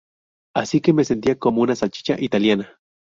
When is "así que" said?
0.55-0.93